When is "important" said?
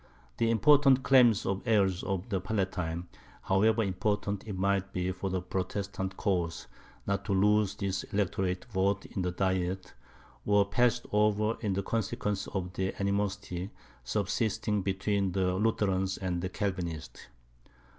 0.49-1.03, 3.83-4.43